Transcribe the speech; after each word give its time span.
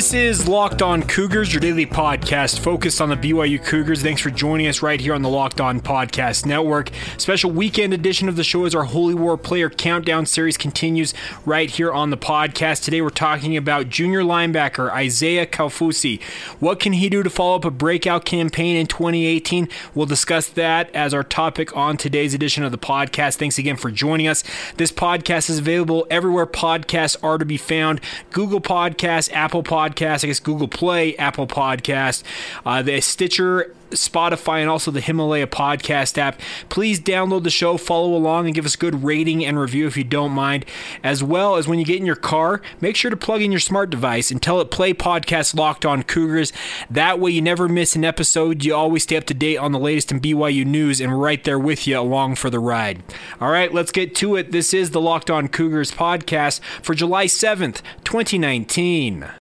This 0.00 0.14
is 0.14 0.48
Locked 0.48 0.80
On 0.80 1.02
Cougars, 1.02 1.52
your 1.52 1.60
daily 1.60 1.84
podcast 1.84 2.60
focused 2.60 3.02
on 3.02 3.10
the 3.10 3.18
BYU 3.18 3.62
Cougars. 3.62 4.00
Thanks 4.00 4.22
for 4.22 4.30
joining 4.30 4.66
us 4.66 4.80
right 4.80 4.98
here 4.98 5.12
on 5.12 5.20
the 5.20 5.28
Locked 5.28 5.60
On 5.60 5.78
Podcast 5.78 6.46
Network. 6.46 6.90
Special 7.18 7.50
weekend 7.50 7.92
edition 7.92 8.26
of 8.26 8.36
the 8.36 8.42
show 8.42 8.64
as 8.64 8.74
our 8.74 8.84
Holy 8.84 9.12
War 9.12 9.36
Player 9.36 9.68
Countdown 9.68 10.24
series 10.24 10.56
continues 10.56 11.12
right 11.44 11.68
here 11.68 11.92
on 11.92 12.08
the 12.08 12.16
podcast. 12.16 12.82
Today 12.82 13.02
we're 13.02 13.10
talking 13.10 13.58
about 13.58 13.90
junior 13.90 14.22
linebacker 14.22 14.90
Isaiah 14.90 15.44
Kaufusi. 15.44 16.22
What 16.60 16.80
can 16.80 16.94
he 16.94 17.10
do 17.10 17.22
to 17.22 17.28
follow 17.28 17.56
up 17.56 17.66
a 17.66 17.70
breakout 17.70 18.24
campaign 18.24 18.76
in 18.76 18.86
2018? 18.86 19.68
We'll 19.94 20.06
discuss 20.06 20.48
that 20.48 20.90
as 20.94 21.12
our 21.12 21.22
topic 21.22 21.76
on 21.76 21.98
today's 21.98 22.32
edition 22.32 22.64
of 22.64 22.72
the 22.72 22.78
podcast. 22.78 23.36
Thanks 23.36 23.58
again 23.58 23.76
for 23.76 23.90
joining 23.90 24.28
us. 24.28 24.44
This 24.78 24.92
podcast 24.92 25.50
is 25.50 25.58
available 25.58 26.06
everywhere 26.08 26.46
podcasts 26.46 27.18
are 27.22 27.36
to 27.36 27.44
be 27.44 27.58
found 27.58 28.00
Google 28.30 28.62
Podcasts, 28.62 29.30
Apple 29.34 29.62
Podcasts 29.62 29.89
Podcast, 29.90 30.24
I 30.24 30.28
guess 30.28 30.40
Google 30.40 30.68
Play, 30.68 31.16
Apple 31.16 31.46
Podcast, 31.46 32.22
uh, 32.64 32.82
the 32.82 33.00
Stitcher 33.00 33.74
Spotify, 33.90 34.60
and 34.60 34.70
also 34.70 34.90
the 34.90 35.00
Himalaya 35.00 35.46
podcast 35.46 36.18
app. 36.18 36.40
Please 36.68 37.00
download 37.00 37.44
the 37.44 37.50
show, 37.50 37.76
follow 37.76 38.14
along, 38.14 38.46
and 38.46 38.54
give 38.54 38.66
us 38.66 38.74
a 38.74 38.78
good 38.78 39.04
rating 39.04 39.44
and 39.44 39.58
review 39.58 39.86
if 39.86 39.96
you 39.96 40.04
don't 40.04 40.32
mind. 40.32 40.64
As 41.02 41.22
well 41.22 41.56
as 41.56 41.66
when 41.68 41.78
you 41.78 41.84
get 41.84 41.98
in 41.98 42.06
your 42.06 42.16
car, 42.16 42.62
make 42.80 42.96
sure 42.96 43.10
to 43.10 43.16
plug 43.16 43.42
in 43.42 43.52
your 43.52 43.60
smart 43.60 43.90
device 43.90 44.30
and 44.30 44.40
tell 44.40 44.60
it 44.60 44.70
play 44.70 44.94
podcast 44.94 45.54
locked 45.54 45.84
on 45.84 46.02
Cougars. 46.02 46.52
That 46.88 47.18
way 47.18 47.32
you 47.32 47.42
never 47.42 47.68
miss 47.68 47.96
an 47.96 48.04
episode. 48.04 48.64
You 48.64 48.74
always 48.74 49.02
stay 49.02 49.16
up 49.16 49.24
to 49.24 49.34
date 49.34 49.58
on 49.58 49.72
the 49.72 49.78
latest 49.78 50.12
in 50.12 50.20
BYU 50.20 50.64
news 50.64 51.00
and 51.00 51.20
right 51.20 51.42
there 51.44 51.58
with 51.58 51.86
you 51.86 51.98
along 51.98 52.36
for 52.36 52.50
the 52.50 52.60
ride. 52.60 53.02
All 53.40 53.50
right, 53.50 53.72
let's 53.72 53.92
get 53.92 54.14
to 54.16 54.36
it. 54.36 54.52
This 54.52 54.72
is 54.72 54.90
the 54.90 55.00
Locked 55.00 55.30
On 55.30 55.48
Cougars 55.48 55.90
podcast 55.90 56.60
for 56.82 56.94
July 56.94 57.26
7th, 57.26 57.82
2019. 58.04 59.39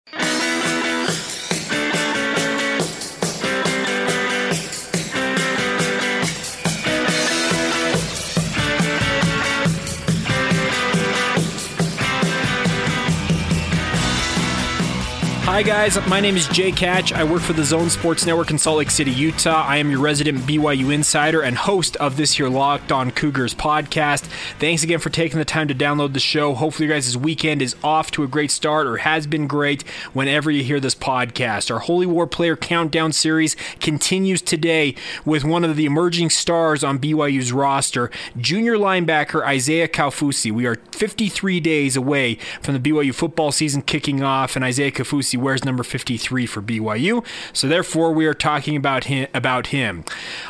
Hi, 15.56 15.62
guys. 15.62 15.96
My 16.06 16.20
name 16.20 16.36
is 16.36 16.46
Jake 16.48 16.78
Hatch. 16.78 17.14
I 17.14 17.24
work 17.24 17.40
for 17.40 17.54
the 17.54 17.64
Zone 17.64 17.88
Sports 17.88 18.26
Network 18.26 18.50
in 18.50 18.58
Salt 18.58 18.76
Lake 18.76 18.90
City, 18.90 19.10
Utah. 19.10 19.64
I 19.66 19.78
am 19.78 19.90
your 19.90 20.00
resident 20.00 20.40
BYU 20.40 20.92
insider 20.92 21.40
and 21.40 21.56
host 21.56 21.96
of 21.96 22.18
this 22.18 22.34
here 22.34 22.50
Locked 22.50 22.92
On 22.92 23.10
Cougars 23.10 23.54
podcast. 23.54 24.24
Thanks 24.58 24.82
again 24.82 24.98
for 24.98 25.08
taking 25.08 25.38
the 25.38 25.46
time 25.46 25.66
to 25.68 25.74
download 25.74 26.12
the 26.12 26.20
show. 26.20 26.52
Hopefully, 26.52 26.88
your 26.88 26.94
guys' 26.94 27.16
weekend 27.16 27.62
is 27.62 27.74
off 27.82 28.10
to 28.10 28.22
a 28.22 28.26
great 28.26 28.50
start 28.50 28.86
or 28.86 28.98
has 28.98 29.26
been 29.26 29.46
great 29.46 29.80
whenever 30.12 30.50
you 30.50 30.62
hear 30.62 30.78
this 30.78 30.94
podcast. 30.94 31.70
Our 31.70 31.78
Holy 31.78 32.04
War 32.04 32.26
Player 32.26 32.54
Countdown 32.54 33.12
series 33.12 33.56
continues 33.80 34.42
today 34.42 34.94
with 35.24 35.42
one 35.42 35.64
of 35.64 35.74
the 35.74 35.86
emerging 35.86 36.28
stars 36.28 36.84
on 36.84 36.98
BYU's 36.98 37.50
roster, 37.50 38.10
junior 38.36 38.76
linebacker 38.76 39.42
Isaiah 39.42 39.88
Kaufusi. 39.88 40.52
We 40.52 40.66
are 40.66 40.74
53 40.92 41.60
days 41.60 41.96
away 41.96 42.34
from 42.60 42.74
the 42.74 42.90
BYU 42.90 43.14
football 43.14 43.52
season 43.52 43.80
kicking 43.80 44.22
off, 44.22 44.54
and 44.54 44.62
Isaiah 44.62 44.92
Kaufusi 44.92 45.45
wears 45.46 45.64
number 45.64 45.84
53 45.84 46.44
for 46.44 46.60
BYU. 46.60 47.24
So 47.52 47.68
therefore, 47.68 48.10
we 48.10 48.26
are 48.26 48.34
talking 48.34 48.74
about 48.74 49.04
him. 49.04 49.28
About 49.32 49.68
him. 49.68 50.04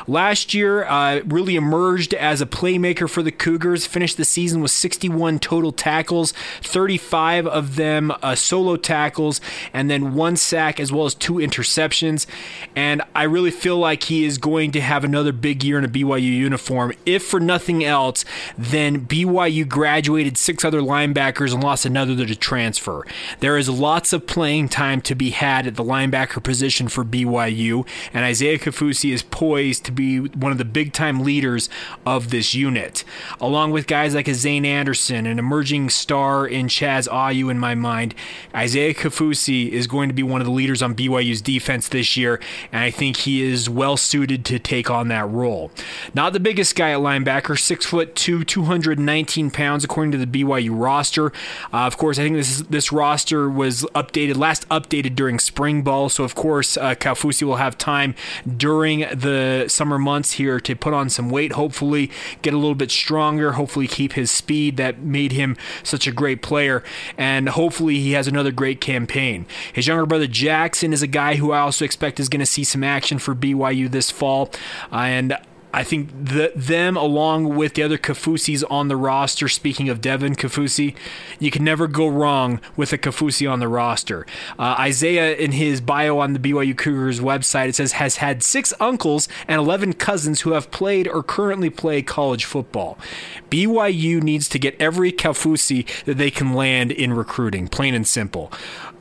Last 0.06 0.54
year, 0.54 0.84
uh, 0.84 1.20
really 1.26 1.54
emerged 1.54 2.14
as 2.14 2.40
a 2.40 2.46
playmaker 2.46 3.08
for 3.08 3.22
the 3.22 3.30
Cougars. 3.30 3.84
Finished 3.84 4.16
the 4.16 4.24
season 4.24 4.62
with 4.62 4.70
61 4.70 5.38
total 5.38 5.70
tackles, 5.70 6.32
35 6.62 7.46
of 7.46 7.76
them 7.76 8.10
uh, 8.22 8.34
solo 8.34 8.76
tackles, 8.76 9.38
and 9.74 9.90
then 9.90 10.14
one 10.14 10.34
sack 10.34 10.80
as 10.80 10.90
well 10.90 11.04
as 11.04 11.14
two 11.14 11.34
interceptions. 11.34 12.24
And 12.74 13.02
I 13.14 13.24
really 13.24 13.50
feel 13.50 13.76
like 13.76 14.04
he 14.04 14.24
is 14.24 14.38
going 14.38 14.70
to 14.72 14.80
have 14.80 15.04
another 15.04 15.32
big 15.32 15.62
year 15.62 15.76
in 15.76 15.84
a 15.84 15.88
BYU 15.88 16.22
uniform. 16.22 16.94
If 17.04 17.22
for 17.26 17.38
nothing 17.38 17.84
else, 17.84 18.24
then 18.56 19.06
BYU 19.06 19.68
graduated 19.68 20.38
six 20.38 20.64
other 20.64 20.80
linebackers 20.80 21.52
and 21.52 21.62
lost 21.62 21.84
another 21.84 22.16
to 22.24 22.34
transfer. 22.34 23.04
There 23.40 23.58
is 23.58 23.68
lots 23.68 24.14
of 24.14 24.26
playing 24.26 24.70
time 24.70 24.85
time 24.86 25.00
to 25.00 25.14
be 25.16 25.30
had 25.30 25.66
at 25.66 25.74
the 25.74 25.82
linebacker 25.82 26.40
position 26.42 26.86
for 26.86 27.04
BYU, 27.04 27.86
and 28.12 28.24
Isaiah 28.24 28.58
Kaufusi 28.58 29.12
is 29.12 29.22
poised 29.22 29.84
to 29.84 29.92
be 29.92 30.20
one 30.20 30.52
of 30.52 30.58
the 30.58 30.64
big 30.64 30.92
time 30.92 31.20
leaders 31.20 31.68
of 32.04 32.30
this 32.30 32.54
unit. 32.54 33.02
Along 33.40 33.72
with 33.72 33.88
guys 33.88 34.14
like 34.14 34.28
a 34.28 34.34
Zayne 34.34 34.64
Anderson, 34.64 35.26
an 35.26 35.38
emerging 35.40 35.90
star 35.90 36.46
in 36.46 36.68
Chaz 36.68 37.08
Ayu 37.08 37.50
in 37.50 37.58
my 37.58 37.74
mind, 37.74 38.14
Isaiah 38.54 38.94
Kaufusi 38.94 39.70
is 39.70 39.88
going 39.88 40.08
to 40.08 40.14
be 40.14 40.22
one 40.22 40.40
of 40.40 40.46
the 40.46 40.52
leaders 40.52 40.82
on 40.82 40.94
BYU's 40.94 41.42
defense 41.42 41.88
this 41.88 42.16
year, 42.16 42.40
and 42.70 42.82
I 42.82 42.90
think 42.92 43.18
he 43.18 43.42
is 43.42 43.68
well 43.68 43.96
suited 43.96 44.44
to 44.46 44.60
take 44.60 44.88
on 44.88 45.08
that 45.08 45.28
role. 45.28 45.72
Not 46.14 46.32
the 46.32 46.40
biggest 46.40 46.76
guy 46.76 46.92
at 46.92 47.00
linebacker, 47.00 47.58
six 47.58 47.84
foot 47.86 48.14
two, 48.14 48.44
219 48.44 49.50
pounds 49.50 49.82
according 49.82 50.12
to 50.12 50.18
the 50.18 50.26
BYU 50.26 50.70
roster. 50.72 51.32
Uh, 51.72 51.86
of 51.86 51.96
course, 51.96 52.20
I 52.20 52.22
think 52.22 52.36
this 52.36 52.62
this 52.70 52.92
roster 52.92 53.50
was 53.50 53.82
updated 53.96 54.36
last 54.36 54.64
updated 54.80 55.16
during 55.16 55.38
spring 55.38 55.82
ball. 55.82 56.08
So, 56.08 56.24
of 56.24 56.34
course, 56.34 56.76
uh, 56.76 56.94
Kaufusi 56.94 57.42
will 57.42 57.56
have 57.56 57.78
time 57.78 58.14
during 58.56 59.00
the 59.00 59.66
summer 59.68 59.98
months 59.98 60.32
here 60.32 60.60
to 60.60 60.76
put 60.76 60.92
on 60.92 61.08
some 61.08 61.30
weight, 61.30 61.52
hopefully 61.52 62.10
get 62.42 62.54
a 62.54 62.58
little 62.58 62.74
bit 62.74 62.90
stronger, 62.90 63.52
hopefully 63.52 63.86
keep 63.86 64.12
his 64.12 64.30
speed 64.30 64.76
that 64.76 65.00
made 65.00 65.32
him 65.32 65.56
such 65.82 66.06
a 66.06 66.12
great 66.12 66.42
player, 66.42 66.82
and 67.16 67.48
hopefully 67.50 67.98
he 68.00 68.12
has 68.12 68.28
another 68.28 68.52
great 68.52 68.80
campaign. 68.80 69.46
His 69.72 69.86
younger 69.86 70.06
brother 70.06 70.26
Jackson 70.26 70.92
is 70.92 71.02
a 71.02 71.06
guy 71.06 71.36
who 71.36 71.52
I 71.52 71.60
also 71.60 71.84
expect 71.84 72.20
is 72.20 72.28
going 72.28 72.40
to 72.40 72.46
see 72.46 72.64
some 72.64 72.84
action 72.84 73.18
for 73.18 73.34
BYU 73.34 73.90
this 73.90 74.10
fall. 74.10 74.50
Uh, 74.92 75.06
and 75.06 75.38
I 75.76 75.84
think 75.84 76.08
the, 76.10 76.52
them, 76.56 76.96
along 76.96 77.54
with 77.54 77.74
the 77.74 77.82
other 77.82 77.98
Kaufusis 77.98 78.64
on 78.70 78.88
the 78.88 78.96
roster, 78.96 79.46
speaking 79.46 79.90
of 79.90 80.00
Devin 80.00 80.34
Kaufusi, 80.34 80.96
you 81.38 81.50
can 81.50 81.64
never 81.64 81.86
go 81.86 82.08
wrong 82.08 82.62
with 82.76 82.94
a 82.94 82.98
Kaufusi 82.98 83.50
on 83.50 83.60
the 83.60 83.68
roster. 83.68 84.24
Uh, 84.58 84.74
Isaiah, 84.78 85.36
in 85.36 85.52
his 85.52 85.82
bio 85.82 86.18
on 86.18 86.32
the 86.32 86.38
BYU 86.38 86.74
Cougars 86.74 87.20
website, 87.20 87.68
it 87.68 87.74
says, 87.74 87.92
has 87.92 88.16
had 88.16 88.42
six 88.42 88.72
uncles 88.80 89.28
and 89.46 89.58
11 89.58 89.92
cousins 89.92 90.40
who 90.40 90.52
have 90.52 90.70
played 90.70 91.06
or 91.06 91.22
currently 91.22 91.68
play 91.68 92.00
college 92.00 92.46
football. 92.46 92.98
BYU 93.50 94.22
needs 94.22 94.48
to 94.48 94.58
get 94.58 94.80
every 94.80 95.12
Kaufusi 95.12 95.86
that 96.06 96.16
they 96.16 96.30
can 96.30 96.54
land 96.54 96.90
in 96.90 97.12
recruiting, 97.12 97.68
plain 97.68 97.94
and 97.94 98.08
simple. 98.08 98.50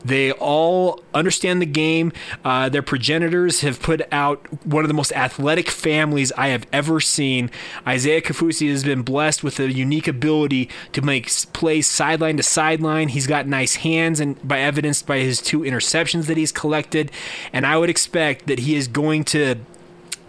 They 0.06 0.32
all 0.34 1.02
understand 1.16 1.64
the 1.64 1.66
game. 1.66 2.14
Uh, 2.44 2.70
their 2.70 2.84
progenitors 2.84 3.62
have 3.62 3.82
put 3.82 4.02
out 4.12 4.46
one 4.64 4.84
of 4.84 4.88
the 4.88 4.94
most 4.94 5.12
athletic 5.14 5.72
families 5.72 6.32
I 6.38 6.50
have 6.50 6.68
ever 6.72 7.00
seen. 7.00 7.50
Isaiah 7.88 8.22
Kaufusi 8.22 8.70
has 8.70 8.84
been 8.84 9.02
blessed 9.02 9.44
with 9.44 9.60
a 9.60 9.72
unique 9.72 10.08
ability 10.08 10.70
to 10.94 11.02
make 11.02 11.32
plays 11.54 11.88
sideline 11.88 12.38
to 12.38 12.44
sideline. 12.44 13.08
He's 13.08 13.26
got 13.26 13.48
nice 13.48 13.76
hands, 13.78 14.20
and 14.20 14.48
by 14.48 14.60
evidenced 14.60 15.08
by 15.08 15.20
his 15.20 15.42
two 15.42 15.62
interceptions 15.62 16.28
that 16.28 16.38
he's 16.38 16.52
collected. 16.52 17.12
And 17.52 17.66
I 17.66 17.78
would 17.78 17.90
expect 17.90 18.46
that 18.46 18.60
he 18.60 18.76
is 18.76 18.88
going 18.88 19.24
to 19.26 19.56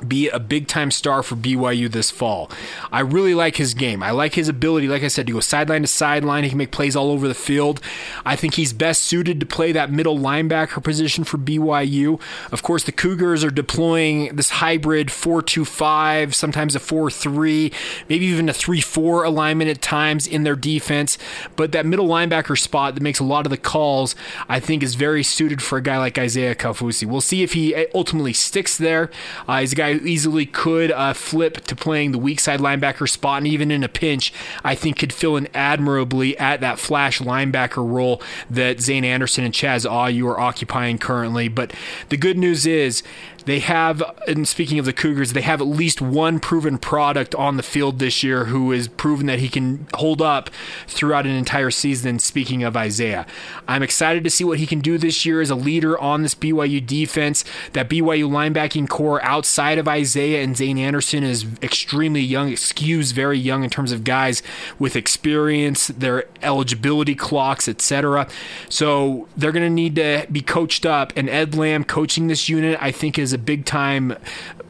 be 0.07 0.29
a 0.29 0.39
big 0.39 0.69
time 0.69 0.91
star 0.91 1.23
for 1.23 1.37
BYU 1.37 1.91
this 1.91 2.11
fall. 2.11 2.51
I 2.93 3.01
really 3.01 3.35
like 3.35 3.57
his 3.57 3.75
game. 3.75 4.03
I 4.03 4.11
like 4.11 4.35
his 4.35 4.49
ability, 4.49 4.89
like 4.89 5.03
I 5.03 5.09
said, 5.09 5.27
to 5.27 5.33
go 5.33 5.41
sideline 5.41 5.83
to 5.83 5.89
sideline. 5.89 6.45
He 6.45 6.51
can 6.51 6.59
make 6.59 6.71
plays 6.71 6.97
all 6.97 7.11
over 7.11 7.27
the 7.29 7.35
field. 7.35 7.81
I 8.25 8.37
think 8.37 8.55
he's 8.55 8.73
best 8.73 9.03
suited 9.03 9.41
to 9.41 9.47
play 9.47 9.73
that 9.73 9.91
middle 9.91 10.19
linebacker 10.19 10.83
position 10.83 11.25
for 11.25 11.39
BYU. 11.39 12.21
Of 12.53 12.63
course, 12.63 12.85
the 12.85 12.93
Cougars 12.93 13.45
are 13.45 13.51
deploying 13.51 14.37
this 14.37 14.51
hybrid 14.51 15.11
4 15.11 15.43
2 15.43 15.65
5, 15.65 16.35
sometimes 16.35 16.75
a 16.75 16.81
4 16.81 17.11
3, 17.11 17.73
maybe 18.09 18.27
even 18.27 18.49
a 18.49 18.53
3 18.53 18.81
4 18.81 19.25
alignment 19.25 19.71
at 19.71 19.83
times 19.83 20.27
in 20.27 20.45
their 20.45 20.57
defense. 20.57 21.19
But 21.57 21.73
that 21.73 21.87
middle 21.87 22.09
linebacker 22.09 22.59
spot 22.59 22.95
that 22.95 23.03
makes 23.03 23.21
a 23.21 23.25
lot 23.25 23.47
of 23.47 23.51
the 23.51 23.57
calls, 23.57 24.15
I 24.49 24.61
think, 24.61 24.83
is 24.83 24.95
very 24.95 25.23
suited 25.23 25.63
for 25.63 25.79
a 25.79 25.83
guy 25.83 25.99
like 25.99 26.19
Isaiah 26.19 26.55
Kaufusi. 26.55 27.07
We'll 27.07 27.21
see 27.21 27.43
if 27.43 27.55
he 27.55 27.87
ultimately 27.95 28.33
sticks 28.33 28.77
there. 28.77 29.11
Uh, 29.49 29.61
he's 29.61 29.73
a 29.73 29.77
guy 29.77 29.86
guy 29.87 29.99
who 29.99 30.07
easily 30.07 30.47
could 30.47 30.91
uh, 30.91 31.13
flip 31.13 31.59
to 31.67 31.77
playing 31.77 32.13
the 32.13 32.19
weak 32.19 32.41
side 32.41 32.61
linebacker 32.61 33.09
spot, 33.09 33.39
and 33.39 33.47
even 33.47 33.71
in 33.71 33.85
a 33.85 33.89
pinch, 33.89 34.33
I 34.65 34.75
think 34.75 34.99
could 34.99 35.13
fill 35.13 35.37
in 35.37 35.49
admirably 35.55 36.37
at 36.39 36.61
that 36.61 36.79
flash 36.79 37.21
linebacker 37.21 37.89
role 37.89 38.21
that 38.51 38.81
Zayne 38.81 39.05
Anderson 39.05 39.45
and 39.45 39.55
Chaz 39.55 39.89
Ayu 39.89 40.27
are 40.27 40.39
occupying 40.41 40.99
currently. 40.99 41.49
But 41.49 41.73
the 42.09 42.17
good 42.17 42.39
news 42.39 42.67
is 42.67 43.03
they 43.47 43.61
have, 43.61 44.03
and 44.27 44.47
speaking 44.47 44.79
of 44.81 44.85
the 44.85 44.93
Cougars, 44.93 45.33
they 45.33 45.41
have 45.41 45.61
at 45.61 45.69
least 45.69 46.03
one 46.03 46.41
proven 46.41 46.79
product 46.79 47.33
on 47.37 47.57
the 47.57 47.63
field 47.63 48.01
this 48.01 48.25
year 48.25 48.47
who 48.47 48.73
has 48.73 48.89
proven 48.89 49.27
that 49.27 49.39
he 49.39 49.49
can 49.49 49.87
hold 49.95 50.21
up 50.21 50.51
throughout 50.89 51.27
an 51.27 51.33
entire 51.33 51.71
season. 51.71 52.19
Speaking 52.19 52.65
of 52.65 52.77
Isaiah, 52.77 53.25
I'm 53.69 53.85
excited 53.85 54.25
to 54.25 54.31
see 54.31 54.43
what 54.43 54.59
he 54.59 54.67
can 54.67 54.81
do 54.81 54.99
this 54.99 55.25
year 55.25 55.41
as 55.41 55.49
a 55.49 55.55
leader 55.55 55.97
on 55.97 56.23
this 56.23 56.35
BYU 56.35 56.85
defense. 56.85 57.45
That 57.73 57.89
BYU 57.89 58.29
linebacking 58.29 58.89
corps 58.89 59.23
outside 59.23 59.79
of 59.79 59.87
Isaiah 59.87 60.43
and 60.43 60.57
Zayne 60.57 60.79
Anderson 60.79 61.23
is 61.23 61.47
extremely 61.63 62.23
young, 62.23 62.53
skews 62.53 63.13
very 63.13 63.39
young 63.39 63.63
in 63.63 63.71
terms 63.71 63.93
of 63.93 64.03
guys 64.03 64.43
with 64.77 64.97
experience, 64.97 65.87
their 65.87 66.25
eligibility 66.43 67.15
clocks, 67.15 67.69
etc. 67.69 68.27
So 68.69 69.29
they're 69.37 69.53
going 69.53 69.63
to 69.63 69.71
need 69.71 69.95
to 69.95 70.27
be 70.33 70.41
coached 70.41 70.85
up. 70.85 71.13
And 71.15 71.31
Ed 71.31 71.55
Lamb 71.55 71.85
coaching 71.85 72.27
this 72.27 72.49
unit, 72.49 72.77
I 72.83 72.91
think, 72.91 73.21
is 73.21 73.36
a 73.37 73.39
big 73.39 73.65
time 73.65 74.17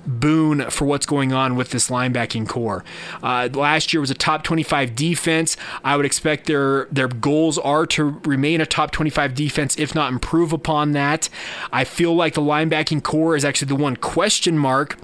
boon 0.07 0.69
for 0.71 0.85
what's 0.85 1.07
going 1.07 1.33
on 1.33 1.57
with 1.57 1.71
this 1.71 1.89
linebacking 1.89 2.49
corps. 2.49 2.85
Uh, 3.23 3.49
last 3.53 3.93
year 3.93 4.01
was 4.01 4.11
a 4.11 4.15
top 4.15 4.45
25 4.45 4.95
defense. 4.95 5.57
I 5.83 5.97
would 5.97 6.07
expect 6.07 6.47
their 6.47 6.87
their 6.91 7.09
goals 7.09 7.59
are 7.59 7.87
to 7.87 8.21
remain 8.25 8.61
a 8.61 8.67
top 8.67 8.91
25 8.91 9.35
defense, 9.35 9.79
if 9.79 9.95
not 9.95 10.13
improve 10.13 10.53
upon 10.53 10.93
that. 10.93 11.29
I 11.73 11.85
feel 11.85 12.15
like 12.15 12.35
the 12.35 12.43
linebacking 12.43 13.03
corps 13.03 13.37
is 13.37 13.45
actually 13.45 13.69
the 13.69 13.77
one 13.77 13.97
question 13.97 14.59
mark 14.59 14.99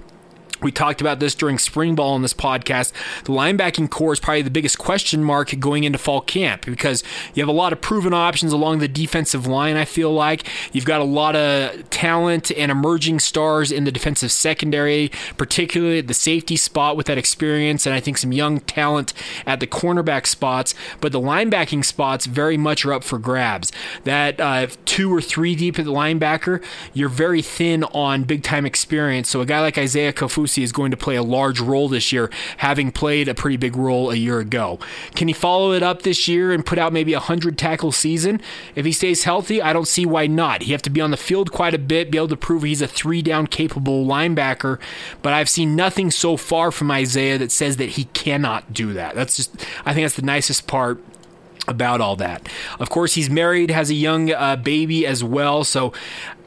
we 0.63 0.71
talked 0.71 1.01
about 1.01 1.19
this 1.19 1.35
during 1.35 1.57
spring 1.59 1.95
ball 1.95 2.13
on 2.13 2.21
this 2.21 2.33
podcast. 2.33 2.91
The 3.25 3.33
linebacking 3.33 3.89
corps 3.89 4.13
is 4.13 4.19
probably 4.19 4.41
the 4.41 4.49
biggest 4.49 4.77
question 4.77 5.23
mark 5.23 5.57
going 5.59 5.83
into 5.83 5.97
fall 5.97 6.21
camp 6.21 6.65
because 6.65 7.03
you 7.33 7.41
have 7.41 7.49
a 7.49 7.51
lot 7.51 7.73
of 7.73 7.81
proven 7.81 8.13
options 8.13 8.53
along 8.53 8.79
the 8.79 8.87
defensive 8.87 9.45
line. 9.45 9.75
I 9.75 9.85
feel 9.85 10.11
like 10.11 10.47
you've 10.71 10.85
got 10.85 11.01
a 11.01 11.05
lot 11.05 11.35
of 11.35 11.89
talent 11.89 12.51
and 12.51 12.71
emerging 12.71 13.19
stars 13.19 13.71
in 13.71 13.83
the 13.83 13.91
defensive 13.91 14.31
secondary, 14.31 15.11
particularly 15.37 15.99
at 15.99 16.07
the 16.07 16.13
safety 16.13 16.55
spot 16.55 16.95
with 16.95 17.07
that 17.07 17.17
experience, 17.17 17.85
and 17.85 17.93
I 17.93 17.99
think 17.99 18.17
some 18.17 18.31
young 18.31 18.59
talent 18.61 19.13
at 19.45 19.59
the 19.59 19.67
cornerback 19.67 20.25
spots. 20.27 20.73
But 21.01 21.11
the 21.11 21.19
linebacking 21.19 21.85
spots 21.85 22.25
very 22.25 22.57
much 22.57 22.85
are 22.85 22.93
up 22.93 23.03
for 23.03 23.19
grabs. 23.19 23.71
That 24.03 24.39
uh, 24.39 24.67
two 24.85 25.13
or 25.13 25.21
three 25.21 25.55
deep 25.55 25.77
at 25.77 25.85
the 25.85 25.91
linebacker, 25.91 26.63
you're 26.93 27.09
very 27.09 27.41
thin 27.41 27.83
on 27.85 28.23
big 28.23 28.43
time 28.43 28.65
experience. 28.65 29.29
So 29.29 29.41
a 29.41 29.45
guy 29.45 29.59
like 29.61 29.77
Isaiah 29.77 30.13
Kaufusi 30.13 30.52
is 30.61 30.71
going 30.71 30.91
to 30.91 30.97
play 30.97 31.15
a 31.15 31.23
large 31.23 31.59
role 31.59 31.89
this 31.89 32.11
year, 32.11 32.29
having 32.57 32.91
played 32.91 33.27
a 33.27 33.33
pretty 33.33 33.57
big 33.57 33.75
role 33.75 34.11
a 34.11 34.15
year 34.15 34.39
ago. 34.39 34.77
Can 35.15 35.27
he 35.27 35.33
follow 35.33 35.71
it 35.71 35.81
up 35.81 36.03
this 36.03 36.27
year 36.27 36.51
and 36.51 36.65
put 36.65 36.77
out 36.77 36.93
maybe 36.93 37.13
a 37.13 37.17
100 37.17 37.57
tackle 37.57 37.91
season? 37.91 38.41
If 38.75 38.85
he 38.85 38.91
stays 38.91 39.23
healthy, 39.23 39.61
I 39.61 39.73
don't 39.73 39.87
see 39.87 40.05
why 40.05 40.27
not. 40.27 40.63
He 40.63 40.73
have 40.73 40.81
to 40.83 40.89
be 40.91 41.01
on 41.01 41.11
the 41.11 41.17
field 41.17 41.51
quite 41.51 41.73
a 41.73 41.79
bit, 41.79 42.11
be 42.11 42.17
able 42.17 42.27
to 42.27 42.37
prove 42.37 42.63
he's 42.63 42.81
a 42.81 42.87
three 42.87 43.21
down 43.21 43.47
capable 43.47 44.05
linebacker, 44.05 44.79
but 45.21 45.33
I've 45.33 45.49
seen 45.49 45.75
nothing 45.75 46.11
so 46.11 46.37
far 46.37 46.71
from 46.71 46.91
Isaiah 46.91 47.37
that 47.37 47.51
says 47.51 47.77
that 47.77 47.89
he 47.89 48.05
cannot 48.05 48.73
do 48.73 48.93
that. 48.93 49.15
That's 49.15 49.37
just, 49.37 49.55
I 49.85 49.93
think 49.93 50.03
that's 50.03 50.15
the 50.15 50.21
nicest 50.21 50.67
part 50.67 51.01
about 51.67 52.01
all 52.01 52.15
that. 52.17 52.47
Of 52.79 52.89
course, 52.89 53.15
he's 53.15 53.29
married, 53.29 53.71
has 53.71 53.89
a 53.89 53.93
young 53.93 54.31
uh, 54.31 54.57
baby 54.57 55.05
as 55.05 55.23
well. 55.23 55.63
So 55.63 55.93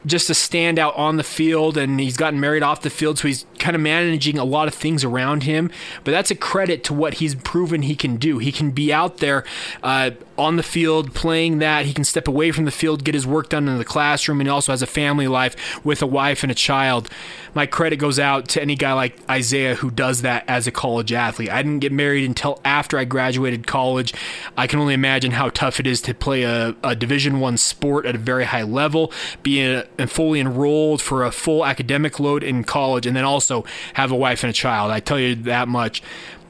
just 0.07 0.29
a 0.29 0.33
standout 0.33 0.97
on 0.97 1.17
the 1.17 1.23
field, 1.23 1.77
and 1.77 1.99
he's 1.99 2.17
gotten 2.17 2.39
married 2.39 2.63
off 2.63 2.81
the 2.81 2.89
field, 2.89 3.19
so 3.19 3.27
he's 3.27 3.45
kind 3.59 3.75
of 3.75 3.81
managing 3.81 4.37
a 4.37 4.43
lot 4.43 4.67
of 4.67 4.73
things 4.73 5.03
around 5.03 5.43
him. 5.43 5.69
But 6.03 6.11
that's 6.11 6.31
a 6.31 6.35
credit 6.35 6.83
to 6.85 6.93
what 6.93 7.15
he's 7.15 7.35
proven 7.35 7.83
he 7.83 7.95
can 7.95 8.17
do. 8.17 8.37
He 8.37 8.51
can 8.51 8.71
be 8.71 8.93
out 8.93 9.17
there 9.17 9.43
uh, 9.83 10.11
on 10.37 10.55
the 10.55 10.63
field 10.63 11.13
playing 11.13 11.59
that. 11.59 11.85
He 11.85 11.93
can 11.93 12.03
step 12.03 12.27
away 12.27 12.51
from 12.51 12.65
the 12.65 12.71
field, 12.71 13.03
get 13.03 13.13
his 13.13 13.27
work 13.27 13.49
done 13.49 13.67
in 13.67 13.77
the 13.77 13.85
classroom, 13.85 14.39
and 14.39 14.47
he 14.47 14.51
also 14.51 14.71
has 14.71 14.81
a 14.81 14.87
family 14.87 15.27
life 15.27 15.83
with 15.85 16.01
a 16.01 16.07
wife 16.07 16.43
and 16.43 16.51
a 16.51 16.55
child. 16.55 17.09
My 17.53 17.65
credit 17.65 17.97
goes 17.97 18.19
out 18.19 18.47
to 18.49 18.61
any 18.61 18.75
guy 18.75 18.93
like 18.93 19.17
Isaiah 19.29 19.75
who 19.75 19.89
does 19.89 20.21
that 20.21 20.45
as 20.47 20.67
a 20.67 20.71
college 20.71 21.11
athlete. 21.11 21.49
I 21.49 21.63
didn't 21.63 21.79
get 21.79 21.91
married 21.91 22.25
until 22.25 22.61
after 22.63 22.97
I 22.99 23.05
graduated 23.05 23.65
college. 23.65 24.13
I 24.55 24.67
can 24.67 24.79
only 24.79 24.93
imagine 24.93 25.31
how 25.31 25.49
tough 25.49 25.79
it 25.79 25.87
is 25.87 26.01
to 26.01 26.13
play 26.13 26.43
a, 26.43 26.75
a 26.83 26.95
Division 26.95 27.39
One 27.39 27.57
sport 27.57 28.05
at 28.05 28.13
a 28.13 28.19
very 28.19 28.45
high 28.45 28.63
level, 28.63 29.11
be 29.41 29.63
a, 29.63 29.87
and 29.97 30.09
fully 30.11 30.39
enrolled 30.39 31.01
for 31.01 31.23
a 31.23 31.31
full 31.31 31.65
academic 31.65 32.19
load 32.19 32.43
in 32.43 32.63
college, 32.63 33.05
and 33.05 33.15
then 33.15 33.23
also 33.23 33.65
have 33.93 34.11
a 34.11 34.15
wife 34.15 34.43
and 34.43 34.49
a 34.49 34.53
child. 34.53 34.91
I 34.91 34.99
tell 34.99 35.19
you 35.19 35.35
that 35.35 35.67
much 35.67 36.01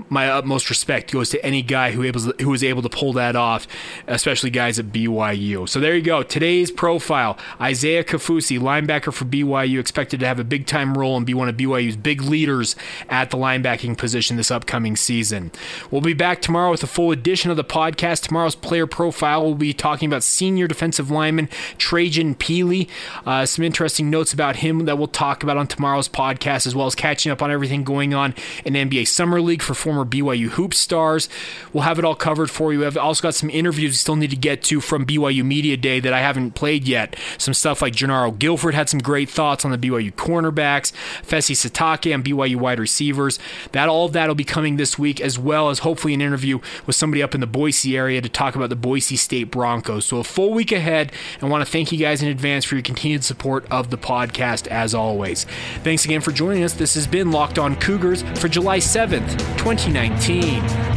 my 0.10 0.30
utmost 0.30 0.70
respect 0.70 1.12
goes 1.12 1.30
to 1.30 1.46
any 1.46 1.62
guy 1.62 1.92
who 1.92 2.04
able 2.04 2.22
who 2.22 2.50
was 2.50 2.64
able 2.64 2.82
to 2.82 2.90
pull 2.90 3.14
that 3.14 3.36
off, 3.36 3.68
especially 4.08 4.50
guys 4.50 4.80
at 4.80 4.88
BYU. 4.88 5.68
So 5.68 5.80
there 5.80 5.96
you 5.96 6.02
go. 6.02 6.24
Today's 6.24 6.72
profile: 6.72 7.38
Isaiah 7.60 8.04
Kaufusi, 8.04 8.60
linebacker 8.60 9.14
for 9.14 9.26
BYU, 9.26 9.80
expected 9.80 10.20
to 10.20 10.28
have 10.28 10.40
a 10.40 10.44
big 10.44 10.66
time 10.66 10.98
role 10.98 11.18
and 11.18 11.26
be 11.26 11.34
one 11.34 11.50
of 11.50 11.58
BYU's 11.58 11.96
big 11.96 12.22
leaders 12.22 12.76
at 13.10 13.30
the 13.30 13.38
linebacking 13.38 13.98
position 13.98 14.38
this 14.38 14.52
upcoming 14.52 14.96
season. 14.96 15.52
We'll 15.92 16.02
be 16.02 16.14
back 16.14 16.42
tomorrow 16.42 16.72
with 16.72 16.84
a 16.84 16.88
full 16.88 17.12
edition 17.12 17.52
of 17.52 17.58
the 17.58 17.64
podcast. 17.64 18.24
Tomorrow's 18.24 18.56
player 18.56 18.88
profile 18.88 19.44
will 19.44 19.56
be 19.56 19.74
talking 19.74 20.08
about 20.08 20.24
senior 20.24 20.68
defensive 20.68 21.12
lineman 21.12 21.50
Trajan 21.78 22.36
Pili. 22.36 22.88
Uh, 23.26 23.46
some 23.46 23.64
interesting 23.66 24.10
notes 24.10 24.34
about 24.34 24.58
him 24.58 24.86
that 24.86 24.98
we'll 24.98 25.08
talk 25.08 25.44
about 25.44 25.58
on 25.58 25.68
tomorrow's 25.68 26.10
podcast, 26.10 26.68
as 26.68 26.76
well 26.76 26.88
as 26.88 26.96
catching 26.96 27.32
up 27.32 27.42
on 27.42 27.52
everything 27.52 27.84
going 27.84 28.14
on 28.14 28.34
in 28.66 28.74
NBA 28.74 29.08
Summer 29.08 29.42
League 29.42 29.62
for 29.62 29.74
former 29.88 30.04
BYU 30.04 30.50
hoop 30.50 30.74
stars. 30.74 31.30
We'll 31.72 31.84
have 31.84 31.98
it 31.98 32.04
all 32.04 32.14
covered 32.14 32.52
for 32.52 32.74
you. 32.74 32.86
I've 32.86 32.98
also 32.98 33.22
got 33.22 33.36
some 33.36 33.50
interviews 33.50 33.92
we 33.92 33.96
still 33.96 34.18
need 34.18 34.32
to 34.32 34.36
get 34.36 34.62
to 34.64 34.82
from 34.82 35.06
BYU 35.06 35.46
Media 35.46 35.78
Day 35.78 36.02
that 36.02 36.12
I 36.12 36.20
haven't 36.20 36.56
played 36.56 36.86
yet. 36.86 37.16
Some 37.38 37.54
stuff 37.54 37.82
like 37.82 37.94
Jernaro 37.94 38.38
Gilford 38.38 38.74
had 38.74 38.90
some 38.90 39.00
great 39.00 39.30
thoughts 39.30 39.64
on 39.64 39.72
the 39.72 39.78
BYU 39.78 40.12
cornerbacks, 40.12 40.92
Fesi 41.26 41.56
Sitake 41.56 42.14
on 42.14 42.22
BYU 42.22 42.58
wide 42.58 42.82
receivers. 42.82 43.40
That 43.72 43.88
all 43.88 44.08
of 44.08 44.12
that 44.12 44.28
will 44.28 44.36
be 44.36 44.44
coming 44.44 44.76
this 44.76 45.00
week, 45.00 45.22
as 45.22 45.40
well 45.40 45.70
as 45.70 45.80
hopefully 45.80 46.14
an 46.14 46.20
interview 46.20 46.60
with 46.86 46.98
somebody 46.98 47.24
up 47.24 47.34
in 47.34 47.40
the 47.40 47.48
Boise 47.48 47.96
area 47.96 48.20
to 48.20 48.28
talk 48.28 48.58
about 48.58 48.68
the 48.68 48.76
Boise 48.76 49.16
State 49.16 49.52
Broncos. 49.52 50.04
So 50.04 50.18
a 50.18 50.24
full 50.26 50.52
week 50.52 50.74
ahead, 50.74 51.14
and 51.40 51.50
want 51.50 51.66
to 51.66 51.72
thank 51.72 51.94
you 51.94 51.98
guys 51.98 52.22
in 52.22 52.28
advance 52.28 52.66
for 52.66 52.76
your 52.76 52.82
continued 52.82 53.24
support 53.24 53.66
of 53.72 53.90
the 53.90 53.98
podcast 53.98 54.68
as 54.68 54.94
always. 54.94 55.46
Thanks 55.86 56.04
again 56.04 56.20
for 56.20 56.34
joining 56.34 56.66
us. 56.66 56.74
This 56.74 56.96
has 56.96 57.08
been 57.08 57.32
Locked 57.32 57.58
On 57.58 57.74
Cougars 57.78 58.24
for 58.38 58.50
July 58.50 58.80
7th, 58.80 59.32
2020. 59.58 59.77
2019. 59.78 60.97